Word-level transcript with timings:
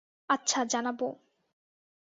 আচ্ছা, 0.29 0.59
জানাবো। 0.65 1.07